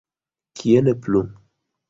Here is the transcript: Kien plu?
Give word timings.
Kien 0.61 0.91
plu? 1.03 1.23